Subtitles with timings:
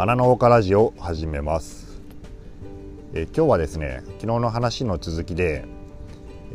[0.00, 2.00] 花の丘ラジオを始めます。
[3.12, 5.66] え今日はですね昨日の話の続きで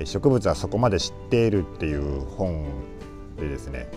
[0.03, 2.65] 植物はそこまで知っているっていう本
[3.37, 3.87] でですね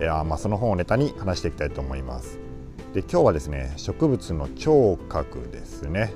[0.00, 2.38] えあまあその本をネタに話していきたいと思います。
[2.92, 6.12] で今日はですね植物の聴覚ですね。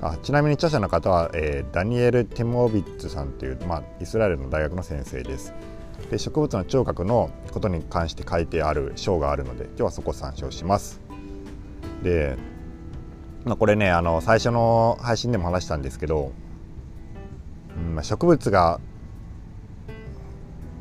[0.00, 5.52] あちなみに著者の方は、えー、ダニエル・テモビッツさんという、まあ、イスラエルの大学の先生です。
[6.08, 11.01] で植物の聴覚のことに関して書いてある章があるので今日はそこを参照します。
[12.02, 12.36] で、
[13.44, 16.32] まあ、これねあの最初の配信でも話したんですけど、
[17.76, 18.80] うんまあ、植物が、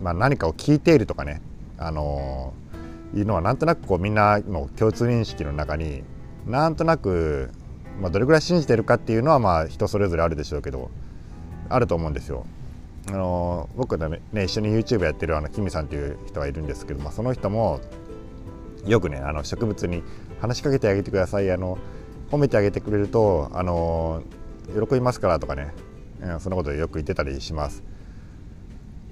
[0.02, 1.42] まあ、何かを聞いているとかね
[1.78, 2.54] あの
[3.16, 6.04] いうのはなんとなくこうみんなの共通認識の中に
[6.46, 7.52] なんとなく
[8.00, 10.90] まあ、どれぐらい信じてるかっていうのはまあ人それぞれあるでしょうけど
[11.70, 12.46] あると思うんですよ。
[13.08, 17.80] あの僕ねね一緒に YouTube やってるあのキミさんっていう人がいるんですけど、まあ、その人も
[18.86, 20.04] よくねあの植物に
[20.42, 21.78] 話しかけてあげてくださいあの
[22.32, 24.24] 褒めてあげてくれるとあの
[24.74, 25.72] 喜びますからとかね、
[26.22, 27.84] うん、そんなことよく言ってたりします。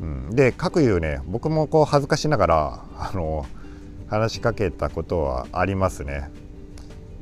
[0.01, 3.45] うん、で各言うね僕もこう恥ずかしながらあの
[4.07, 6.31] 話しかけたことはありますね。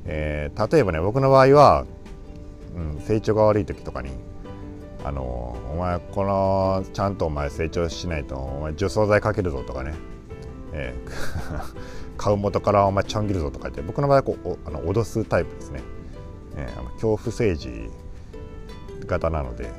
[0.06, 1.86] えー、例えばね僕の場合は、
[2.76, 4.12] うん、成長が悪い時とかに
[5.04, 9.96] 「あのお前このちゃんとお前成長しないとお前除草剤かけるぞ」とかね、
[10.72, 11.62] えー、
[12.18, 15.82] 買う元からお前ちょん切るぞとか言って僕の場合はこうあの脅すタイプですね、
[16.56, 17.90] えー、あの恐怖政治
[19.06, 19.72] 型なので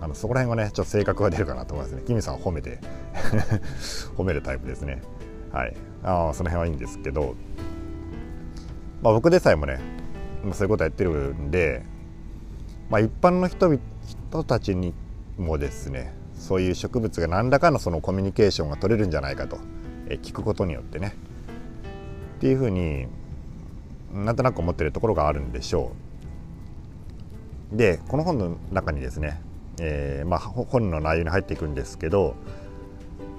[0.00, 2.02] あのそこら辺はねちょっと性格が出るかなと思いますね。
[2.06, 2.78] キミさんを褒めて
[4.16, 5.02] 褒めるタイプですね。
[5.52, 5.76] はい。
[6.02, 7.34] あその辺はいいんですけど
[9.02, 9.80] まあ、僕でさえもね
[10.52, 11.82] そういうことやってるんで、
[12.90, 14.94] まあ、一般の人人たちに
[15.38, 19.58] もですねそういう植物が何らかのそのコミュニケーションが取れるんじゃないかと、
[20.08, 21.14] え聞くことによってね。
[22.40, 23.06] っていうふうに
[24.14, 25.92] なんとなく思ってるところがあるんでしょ
[27.74, 27.76] う。
[27.76, 29.42] でこの本の中にですね、
[29.78, 32.34] えー、まあ、本の内容に入っていくんですけど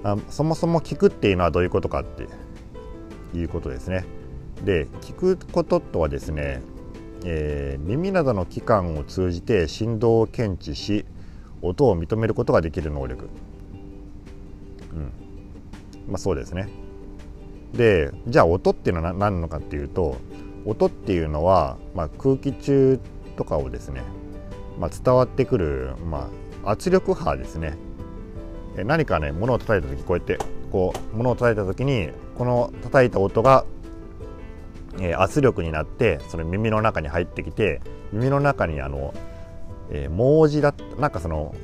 [0.04, 2.28] あそもそも聞くっていうのはどういうことかって
[3.36, 4.04] いうことですね。
[4.64, 6.62] で聞くこととはですね、
[7.24, 11.06] えー、耳などの器官を通じて振動を検知し
[11.60, 13.28] 音を認めることができる能力、
[14.92, 15.12] うん
[16.06, 16.68] まあ、そうですね
[17.72, 20.16] でじゃあ音っていうのは何なのかっていうと
[20.66, 23.00] 音っていうのは、まあ、空気中
[23.36, 24.02] とかをですね、
[24.78, 26.30] まあ、伝わってくる、ま
[26.64, 27.76] あ、圧力波ですね。
[28.76, 30.38] 何かね物を叩いた時こうやって
[30.70, 33.66] こう物を叩いた時にこの叩いた音が
[35.00, 37.80] えー、圧力になってその耳の中に入ってきて
[38.12, 39.14] 耳の中にあの、
[39.90, 41.54] えー、毛字だなんかその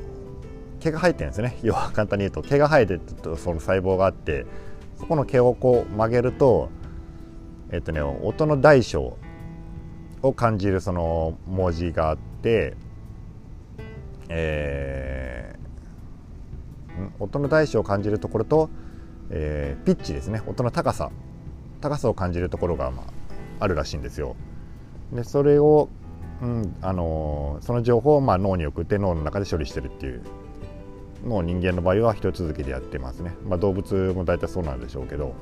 [0.80, 1.58] 毛が生えてるんですね。
[1.62, 4.46] 要は簡単に言うと毛が生えてるとその細胞があって
[4.98, 6.70] そこの毛をこう曲げると
[7.70, 9.18] えっ、とね音の大小
[10.22, 12.76] を感じるその文字があって、
[14.28, 18.70] えー、音の大小を感じるところと、
[19.30, 20.42] えー、ピッチですね。
[20.46, 21.10] 音の高さ。
[21.80, 23.06] 高さを感じるところが、まあ、
[23.60, 24.34] あるらしいんですよ。
[25.12, 25.88] でそれを、
[26.42, 30.22] うんあのその情報をまあ脳に送って脳の中で処理してるっていう
[31.24, 33.34] の人間の場合は一続きでやってますね。
[33.46, 35.34] まあ、動物も大体そうなんでしょうけど、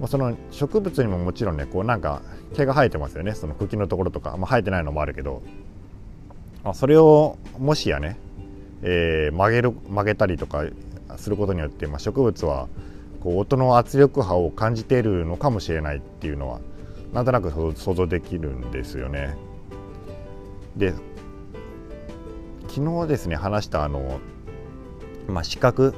[0.00, 2.22] まあ、その植物にももちろんねこうなんか
[2.54, 5.42] 毛が生えてますよねその茎のところとか、まあ、生えてないのもあるけど、
[6.64, 8.18] あ、それをもしやね、
[8.82, 10.64] えー、曲げる曲げたりとか
[11.16, 12.68] することによって、まあ、植物は
[13.20, 16.60] こう音の圧力波を感じているのかもしれないっていうのは
[17.12, 19.36] なんとなく想像できるんですよね。
[20.76, 20.94] で
[22.70, 24.20] 昨日ですね話したあの、
[25.26, 25.92] まあ、視覚、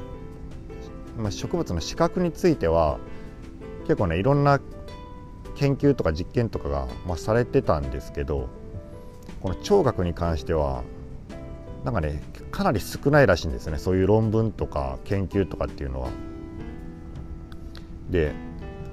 [1.15, 2.97] まあ、植物の視覚については
[3.83, 4.59] 結構ねいろんな
[5.55, 8.49] 研究とか実験とかが、まあ、されてたんですけど
[9.41, 10.83] この聴覚に関しては
[11.83, 16.09] なんかねかなり少ないらしいんですねそういう論文とか研究とかっていうのは。
[18.09, 18.33] で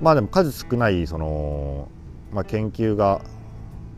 [0.02, 1.88] まあでも数少ないその、
[2.32, 3.22] まあ、研究が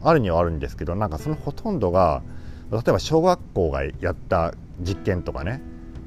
[0.02, 2.22] あるにはあるんですけどなんかそのほとんどが
[2.72, 5.62] 例えば小学校がやった実験とかね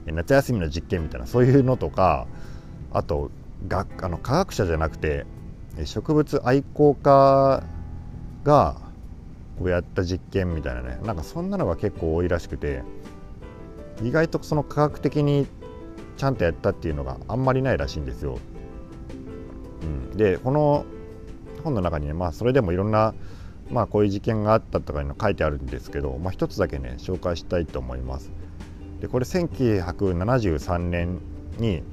[0.06, 2.27] 夏休みの実験みたいなそういうのとか
[2.91, 3.31] あと
[3.67, 5.25] があの科学者じゃなくて
[5.83, 7.63] 植物愛好家
[8.44, 8.81] が
[9.57, 12.83] こうやった実験みたいなねなんかそんなのが結構多いらしくて
[14.03, 15.47] 意外とその科学的に
[16.18, 18.39] ちゃんとやったっていうのがあんまりないらしいんですよ。
[19.81, 20.85] うん、でこの
[21.65, 23.13] 本の中にね、まあ、それでもいろんな、
[23.71, 28.31] まあ、こういう事件があったとかいうの書いてあるんですけど、まあ、一つだけね紹介したいと思います。
[29.01, 31.19] でこれ1973年
[31.57, 31.83] に、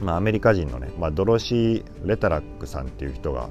[0.00, 3.48] まあ、アメリカ人のね、まあ、ドロシー・レタラックさんっていう人が、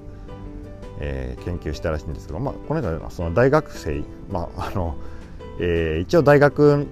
[1.00, 4.95] えー、研究したらしいんですけど、まあ、この人はその大学生、まああの
[5.59, 6.88] えー、一応大学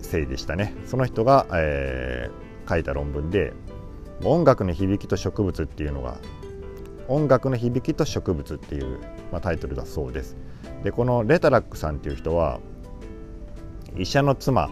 [0.00, 3.52] 生でしたねその人が、えー、書いた論文で
[4.24, 6.16] 「音楽の響きと植物」っていうのが
[7.10, 8.98] 「音楽の響きと植物」っていう、
[9.32, 10.36] まあ、タイトルだそうです。
[10.84, 12.60] でこのレタラックさんっていう人は
[13.96, 14.70] 医者の妻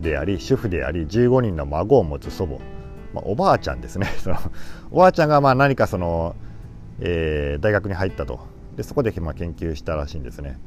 [0.00, 2.58] であり主婦であり15人の孫を持つ祖母、
[3.12, 4.06] まあ、おばあちゃんですね。
[4.90, 6.36] おばあちゃんがまあ何かその、
[7.00, 8.40] えー、大学に入ったと。
[8.76, 10.58] でそこでまあ研究したらしいんですね。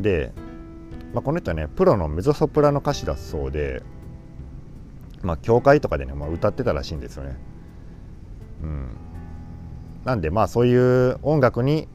[0.00, 0.32] で、
[1.12, 3.82] まあ、この人はねプロのメゾソプラノ歌手だそうで
[5.22, 7.36] まあ教会とかでね、まあ、歌ってたらしいんですよね。
[8.62, 9.05] うん。
[10.06, 11.88] なんでまあそういう音楽に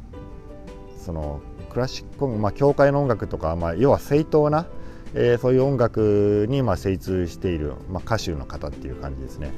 [1.03, 1.41] その
[1.71, 4.67] クラシックまあ教会の音楽とか、まあ、要は正当な
[5.13, 9.51] えー、そういう音楽にまあ精通している、まあ、歌手の方っていう感じですね。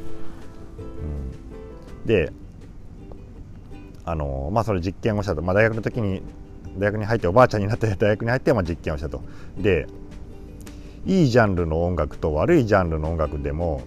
[2.02, 2.34] うん、で
[4.06, 6.24] あのまあそれ実験をしたと、まあ、大学の時に
[6.78, 9.22] 大学に入っておばあちゃんになって 大学に入ってまあ実験をしたと。
[9.58, 9.88] で
[11.06, 13.82] いいジャンルの音楽と悪いジャンルの音楽でも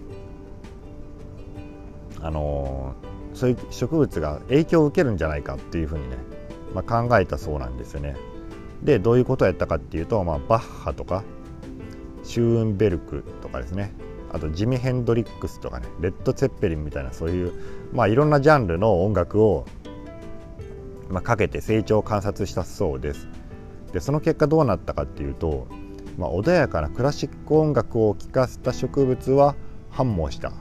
[2.21, 2.93] あの
[3.37, 6.17] そういう植物が影響を受けるんじゃないかっていうふうにね、
[6.73, 8.15] まあ、考えたそうなんですよね。
[8.81, 11.23] でどういうことをやったかっていうと、まあ、バッハとか
[12.23, 13.93] シューンベルクとかですね。
[14.31, 17.53] あとジミ・ヘンドリックスとかねレッド・ツェッペリンみたいなそういう、
[17.93, 19.65] まあ、いろんなジャンルの音楽を、
[21.09, 23.27] まあ、かけて成長を観察したそうです。
[23.93, 25.67] でその結果どうなったかっていうと、
[26.17, 29.55] まあ、穏やかなクラシック音楽を聴かせた植物は
[29.91, 30.51] 繁茂した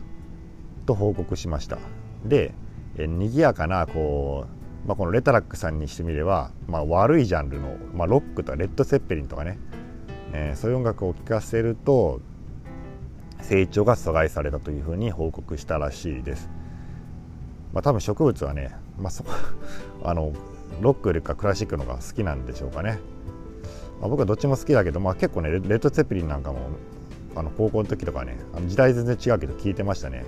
[0.85, 1.79] と報告しました。
[2.25, 2.55] で
[2.99, 4.47] え賑やかなこ
[4.85, 9.59] う、まあ、このレタラックさんにしてみれば、まあ、悪いジャンルの、まあ、ロックとかレッド・セッペリンとかね
[10.33, 12.21] えー、そういう音楽を聴かせると
[13.41, 16.51] 成長が阻害されたというふうに報告したらしいです。
[17.73, 19.25] まあ、多分植物はね、まあ、そ
[20.03, 20.33] あの
[20.81, 22.99] ロックよりかクラシックのが好きなんでしょうかね。
[24.01, 26.59] まあ、僕はどっちも好きだけど、まあ、結構ねレッド・ツェッペリンなんかも
[27.35, 30.25] あの高校の時とかねあの時代全然違うけど聞いてましたね。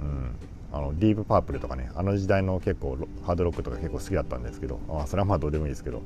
[0.00, 0.30] うん、
[0.76, 6.02] あのディープパープルとかねあの時代の結構ハードロックとか結構好きだったんですけど、まあ、それはまあどうでもいいですけど、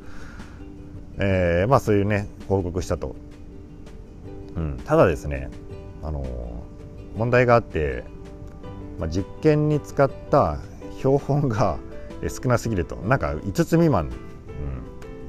[1.19, 3.17] えー、まあそういうね報告したと、
[4.57, 5.51] うん、ただですね
[6.03, 6.25] あの
[7.17, 8.05] 問題があって、
[8.99, 10.59] まあ、実験に使った
[10.99, 11.79] 標本が
[12.29, 12.97] 少なすぎると。
[12.97, 14.13] なんか5つ未満、うん、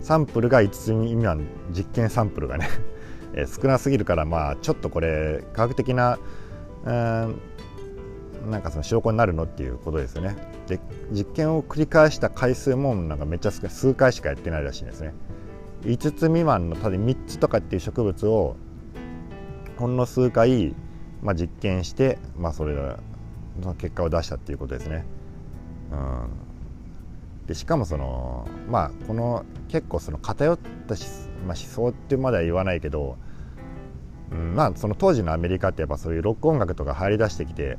[0.04, 1.48] サンプルが5つ未満。
[1.72, 2.68] 実験サンプルがね。
[3.48, 6.20] 少なすぎるからまあちょっとこれ科学的な、
[6.84, 7.36] うん、
[8.50, 10.36] なんかその証拠になるのっていうことですよね。
[10.68, 10.80] で
[11.12, 15.14] 実験を繰り返した回数もなんかめっちゃ少ない数回しかやってないらしいんですね。
[15.84, 18.56] 5つ未満のただ3つとかっていう植物を
[19.78, 20.76] ほんの数回、
[21.24, 22.76] まあ、実験して、まあ、それ
[23.60, 25.06] の結果を出したっていうことですね。
[25.92, 31.06] うん、でしかもそのまあこの結構その偏ったし、
[31.46, 33.18] まあ、思想ってまでは言わないけど、
[34.32, 37.78] うん、まあその当時のアメリカってやっぱそういうロック音楽とか入り出してきて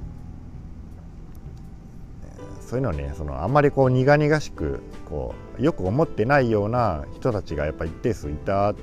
[2.72, 8.74] そういうのねそのあんまりこう苦々しくこうよく思ってないような人たちがやっぱ一定数いたっ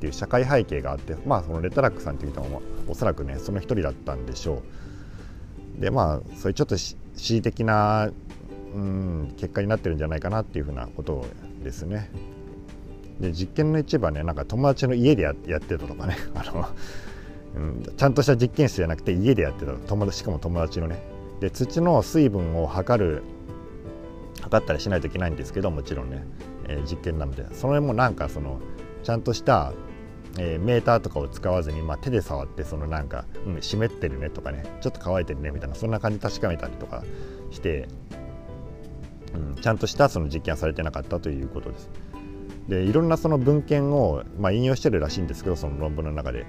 [0.00, 4.62] ていう社会背景があってまあそのレタラックさんっていう人もおそらくねその一人だったんでしょ
[5.78, 5.80] う。
[5.80, 8.10] でまあそういうちょっと恣意的な、
[8.74, 11.24] うん、結果になってるんじゃないかなっていうふうなこと
[11.62, 12.10] ですね。
[13.20, 16.68] で実験の一部はねなんか友達の家でやってたとかねあの、
[17.54, 23.22] うん、ちゃんとした実験室じゃなくて家でやってた友達しかも友達のねで土の水分を測る
[24.42, 26.24] 測ったりしないといけないんですけどもちろんね、
[26.68, 28.60] えー、実験なのでそれもなんかその
[29.02, 29.72] ちゃんとした、
[30.38, 37.04] えー、メーターとかを使わずに、まあ、手で触ってそのなんか、うん、湿ってるねとかねちょっと乾いてるねみたいなそんな感じ確かめたりとか
[37.50, 37.88] して、
[39.34, 41.90] うん、ちゃんとしたその実験はされてなかったということです。
[42.68, 46.46] でいろんなその文献を、まあ、引用してるらしいんですけどその論文の中で。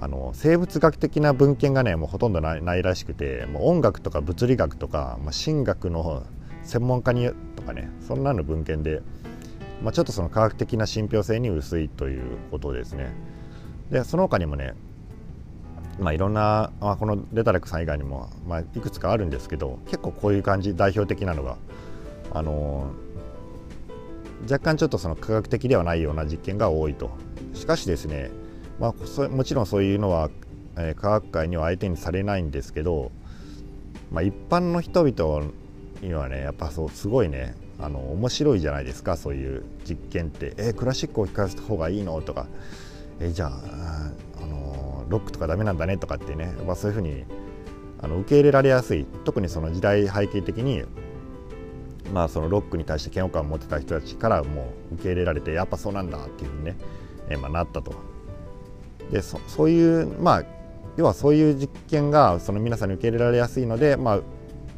[0.00, 6.24] あの生物学的な文献がねもうほとんどないらしくてもう音楽とか物理学とか、まあ、神学の
[6.62, 9.02] 専門家にとかねそんなの文献で、
[9.82, 13.12] まあ、ちょっとその科学的な信憑性に薄いということですね。
[13.90, 14.74] でその他にもね
[15.98, 21.56] まあ、いろんな、まあ、このレタレックさん以外にも、まあ、いくつかあるんですけど結構こういう感じ代表的なのが、
[22.32, 27.10] あのー、若干ちょっとその科学的ではないような実験が多いと
[27.54, 28.30] しかしですね、
[28.78, 30.30] まあ、もちろんそういうのは、
[30.76, 33.12] えー、科学界には相手にされないんですけど、
[34.10, 35.46] まあ、一般の人々
[36.00, 42.46] にはねやっぱそうすごいねあの面白いじゃないですかそういう実験って「えー、クラシックを聴かせた方がいいの?」とか
[43.20, 44.12] 「えー、じゃあ、
[44.42, 47.24] あのロックとかダメなんだね」とかってね、まあ、そういうふうに
[48.00, 49.06] あの受け入れられやすい。
[49.24, 50.84] 特にその時代背景的に、
[52.12, 56.76] まあ、そのロックに対して嫌悪感を持ってた人たちからもう受け入れられてやっぱそうなんだっていうふうにね、
[57.30, 58.13] えー、まあ、なったと。
[59.10, 60.44] でそそういうまあ
[60.96, 64.20] 要はそういう実験がその皆さんに受け入れられやすいので、まあ、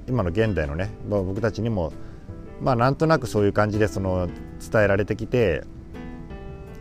[0.09, 1.92] 今の現代のね、まあ、僕たちにも
[2.61, 4.28] まあなんとなくそういう感じでその
[4.71, 5.62] 伝えられてきて、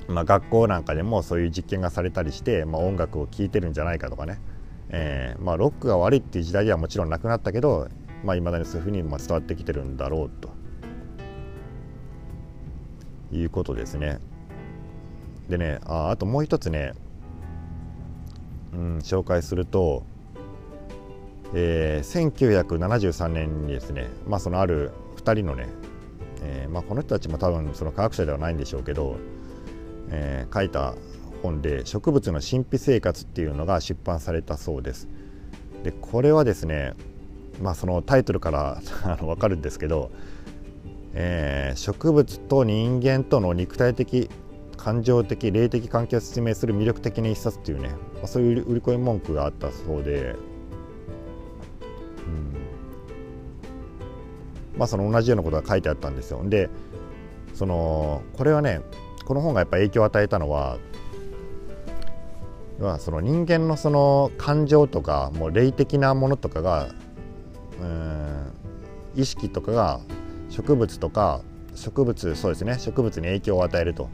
[0.08, 4.40] まあ、学校なんかでもそういう実験がされたりして、まあ、音楽を聴いてるんじゃないかとかね、
[4.90, 7.90] えーまあ、ロックが悪いっていう時代ではもちろんなくなったけど
[8.24, 10.50] いまあ、未だにそういうふうにま伝わってきてるんだろうと
[13.32, 14.20] いうことですね。
[15.50, 16.94] でねああともう一つね、
[18.75, 20.03] うん、紹介すると、
[21.53, 25.67] えー、1973年にですね、まあ、そのある2人のね、
[26.41, 29.17] えーまあ、この人たちも多分その科学者ではないんでしょうけど、
[30.10, 30.94] えー、書いた
[31.41, 35.08] 本で「植物の神秘生活」っていうのが出版されたそうです。
[35.84, 36.94] でこれはですね
[37.62, 40.12] まあ、そのタイトルから あの分かるんですけど、
[41.13, 44.29] えー、植物と人間との肉体的
[44.86, 50.36] 感情的霊的関係を説明する魅力的な一冊っていうね、まあ、そういう売り込み文句があったそうで、
[52.27, 52.54] うん。
[54.77, 56.48] まあ、その同じようなことが書いてあったんですよ。
[56.48, 56.70] で
[57.56, 58.82] そのこれはね
[59.25, 60.77] この本がやっぱ影響を与えたのは
[63.00, 66.89] その人間のその感情とかもう霊的なものとかが
[67.82, 68.51] うん
[69.15, 70.00] 意識とかが
[70.51, 71.42] 植物とか
[71.74, 74.10] 植物そうですね植物に影響を与えると。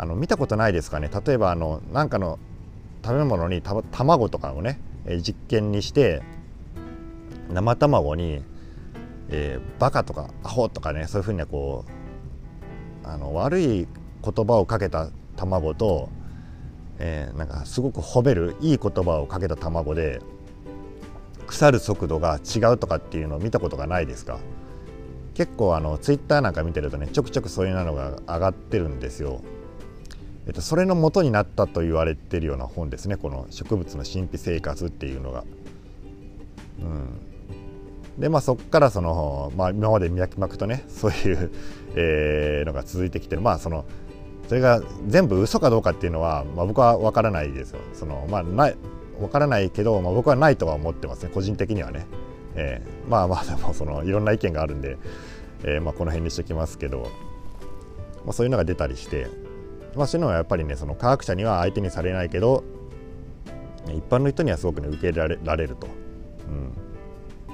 [0.00, 2.38] あの見たことないですかね例えばあのなんかの
[3.04, 4.80] 食べ物に卵とかをね
[5.22, 6.22] 実験にして
[7.52, 8.42] 生卵に、
[9.28, 11.84] えー、バカとかアホとかねそういうふうにこ
[13.04, 13.86] うあの悪い
[14.24, 16.08] 言葉をかけた卵と、
[16.98, 20.22] えー、なんかすごく褒めるいい言葉をかけた卵で
[21.46, 24.38] 腐る速度が違うとかっていうのを見たことがないですか
[25.34, 29.42] 結構あのツイッターなんか見てるとねちょくちょくそういうのが上がってるんですよ。
[30.50, 33.16] えっと、それの元になったと言われてるような本ですね。
[33.16, 35.44] この「植物の神秘生活」っていうのが。
[36.80, 36.82] う
[38.18, 41.52] ん、でまあそこからその、まあ、今まで脈々とね そういう、
[41.94, 43.42] えー、のが続いてきてる。
[43.42, 43.84] まあその
[44.48, 47.78] それが全部嘘かどうかっていうのは、まあ、僕は分からないですよ。
[47.94, 48.76] そのまあ、ない
[49.20, 51.30] わからないけど、まあ、僕はないとは思ってますね。
[51.32, 52.06] 個人的にはね、
[52.56, 54.98] えー、まあまあでもそのいろんな意見があるんで、
[55.62, 57.06] えー、まあこの辺にしておきますけど、
[58.24, 59.28] まあ、そういうのが出たりして、
[59.94, 62.64] まあ、そういうのはやっぱりねその科学者には相手にされないけど
[63.86, 65.88] 一般の人にはすごくね受け入れられると。
[66.48, 67.52] う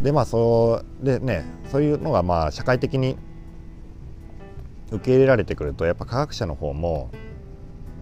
[0.00, 3.16] ん、でまあそうでねそういうのがまあ社会的に
[4.90, 7.10] 受け入れられてくるとやっぱ科学者の方も、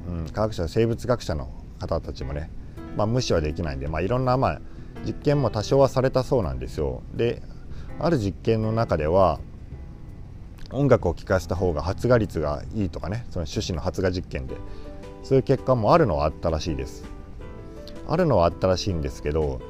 [0.09, 2.51] うん、科学者生物学者の方たちもね、
[2.97, 4.61] まあ、無視はできないんで、まあ、いろんな、まあ、
[5.05, 7.03] 実験も多少はされたそうなんですよ。
[7.15, 7.43] で
[7.99, 9.41] ある実験の中では
[10.75, 14.57] 音楽を聴かせた方が発芽率がいいとかねその種子の発芽実験で。
[15.23, 17.05] そういう結果もあるのはあったらしいです。
[18.07, 19.61] あるのはあったらしいんですけど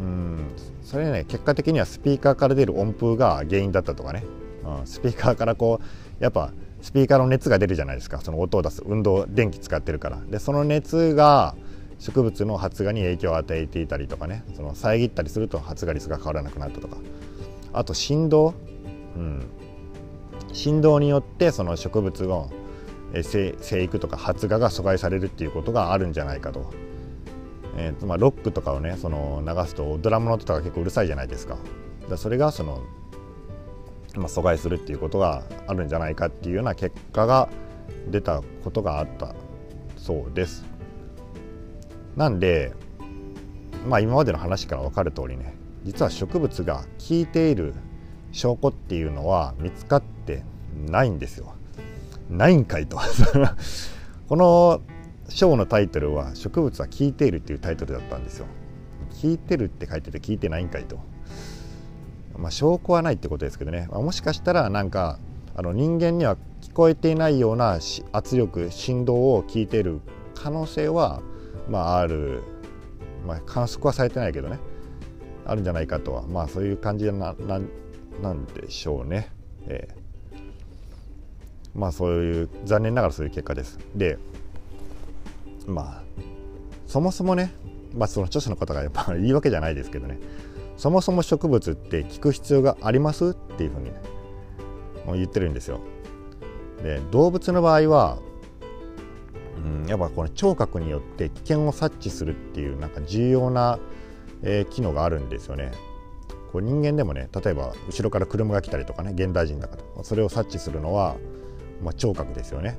[0.00, 0.46] うん
[0.82, 4.24] それね結果的にはスピーカーから出る音符が原因だったとかね、
[4.64, 6.52] うん、スピーカーからこうやっぱ
[6.82, 8.20] スピーカーの熱が出るじゃないですか。
[8.20, 10.20] その音を出す運動電気使ってるから。
[10.28, 11.54] でその熱が
[11.98, 14.44] 植物の発芽に影響を与えていたりとかね。
[14.54, 16.96] その遮ったりすると発芽率が変わらなくなったとか。
[17.72, 18.52] あと振動、
[19.16, 19.46] うん、
[20.54, 22.50] 振動によってその植物の
[23.22, 26.72] 生育とか発芽が阻害されるっていうことがあるんじゃないかと、
[27.76, 31.58] えーまあ、ロックとかをねその流すとドラムの音とか結構うるさいじゃないですか。
[32.08, 32.82] だそれがその
[34.16, 37.48] まあ、阻害するっていうことがあるんじゃないかっていうような結果が
[38.08, 39.34] 出たことがあった。
[39.96, 40.64] そうです。
[42.14, 42.72] なんで、
[43.88, 47.74] まあ、今までの話から分かる通りね実は植物が効いている
[48.34, 50.42] 証拠っていうのは見つかって
[50.88, 51.54] ないんですよ。
[52.28, 52.98] ないんかいと
[54.28, 54.80] この
[55.28, 58.46] 章のタイトルは「植物は効いている」っていうタイトルだったんですよ。
[59.22, 60.98] 効いてるって書いてて聞いてないんかいと。
[62.36, 65.20] まあ、証拠はないってことですけどね、まあ、もしかしたらなんか
[65.54, 67.78] あの人間には聞こえていないような
[68.10, 70.00] 圧力振動を聞いている
[70.34, 71.22] 可能性は、
[71.70, 72.42] まあ、ある、
[73.24, 74.58] まあ、観測はされてないけどね
[75.46, 77.60] あるんじゃないかとはまあそういう感じなな
[78.22, 79.28] なんでしょうね。
[79.66, 80.38] えー、
[81.74, 83.78] まあそういう残念ながらそういう結果です。
[83.94, 84.18] で
[85.66, 86.02] まあ
[86.86, 87.52] そもそもね、
[87.94, 90.18] まあ、その著者の方がやっぱ 言い訳じゃないですけどね
[90.76, 93.94] そもそも植物って聞く必要がありますっていうふうに、ね、
[95.14, 95.80] 言ってるんですよ。
[96.82, 98.18] で動物の場合は、
[99.64, 103.78] うん、やっぱこの聴覚によって危険を察知するっていうなんか重要な、
[104.42, 105.72] えー、機能があるんですよね。
[106.54, 111.16] こう人間でもね例えば後ろから車が来たりとかね現代人だからそれを察知するのは、
[111.82, 112.78] まあ、聴覚ですよね。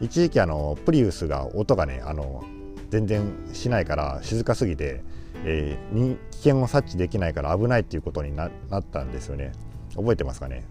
[0.00, 2.44] 一時期あのプリウスが音がねあの
[2.90, 5.02] 全然しないから静かすぎて、
[5.44, 9.50] えー、危険を察知できないから危ないっていうことになったんですよね。
[9.96, 10.64] 覚えてますかね？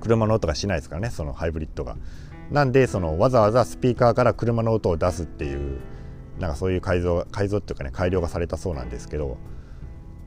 [0.00, 1.98] 車の音がしないですからねそのハイブリッドが。
[2.50, 5.78] なんでそのわざわざスピーカーから車の音を出すっていう
[6.38, 9.36] なんかそういう改造改造っていうかね改良がされたそうなんですけど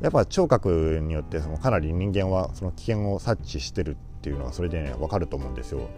[0.04, 5.90] やっぱ聴覚によってそのかなり人間はその危険を察知してるっていうのがそれでね分かると思うんですよ。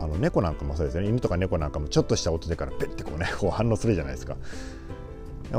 [0.00, 1.08] あの猫なんかもそうですよね。
[1.08, 4.36] 犬とか猫なんかもちょっとした音でからペッてこうねこう反応するじゃないですか。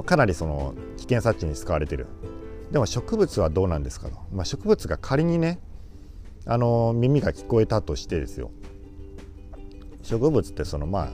[0.03, 2.07] かなりその危険察知に使われてる。
[2.71, 5.59] でも植物はどうなんですかと、まあ、植物が仮にね
[6.45, 8.51] あの耳が聞こえたとしてですよ。
[10.01, 11.09] 植物ってそのまあ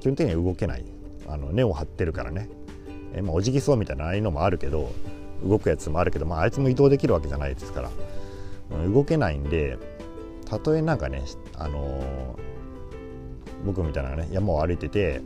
[0.00, 0.84] 基本的には動けない。
[1.26, 2.48] あの根を張ってるからね。
[3.12, 4.92] え、まあ、おじぎそうみたいなああいうのもあるけど
[5.44, 7.90] 動くやつもあるけど、まあ、あいつも移動できるわけじゃないですから、
[8.70, 9.78] うん、動けないんで
[10.44, 11.22] たとえなんかね、
[11.54, 12.04] あのー、
[13.64, 15.22] 僕みたいなね山を歩いてて、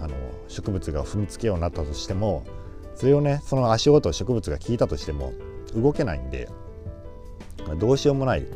[0.00, 0.14] あの
[0.48, 2.44] 植物が踏みつけようになったとしても
[2.94, 5.32] それをねその足音を植物が聞いたとしても
[5.74, 6.48] 動けないんで
[7.78, 8.46] どうしようもない。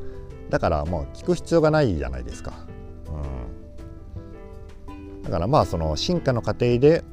[0.50, 2.52] だからもう聞く必要がないじゃないですか。
[4.88, 7.04] うん、だからまあその進化の過程で、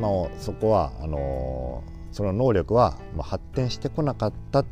[0.00, 4.66] まあ、そこはあのー、その能力は発展してこなかったん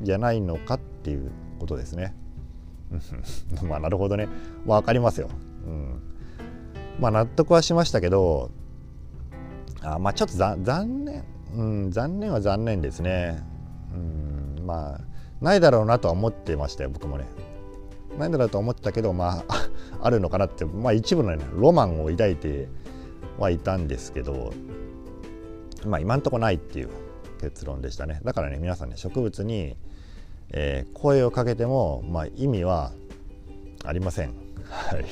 [0.00, 2.16] じゃないのかっていうことですね。
[3.68, 4.28] まあなるほどね
[4.64, 5.28] 分かりますよ。
[5.66, 6.00] うん、
[6.98, 8.50] まあ納得はしましたけど
[9.82, 11.24] あまあちょっと残念、
[11.54, 13.44] うん、残念は残念ですね。
[13.92, 15.00] うん、まあ
[15.42, 17.26] ないだろうなとは思ってましたよ僕もね。
[18.16, 19.68] ないだろうと思ってたけどまあ
[20.00, 22.68] あるのかなってまあ一部の、ね、ロマンを抱いて
[23.38, 24.54] はいたんですけど
[25.84, 26.88] まあ今んとこないっていう
[27.40, 28.20] 結論でしたね。
[28.24, 29.76] だからね皆さんね植物に、
[30.50, 32.92] えー、声をかけても、まあ、意味は
[33.84, 34.34] ありません。
[34.68, 35.04] はい。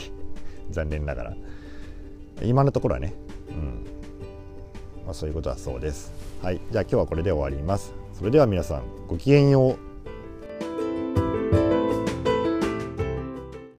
[0.70, 1.36] 残念ながら。
[2.42, 3.14] 今のところはね
[3.48, 3.84] うん。
[5.04, 6.12] まあ、そういうことはそうです。
[6.42, 6.60] はい。
[6.70, 7.92] じゃあ今日はこれで終わります。
[8.12, 9.83] それでは皆さんごきげんよう。